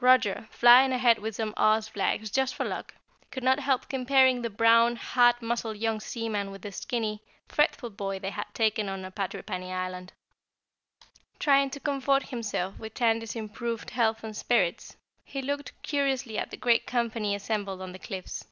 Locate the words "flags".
1.86-2.32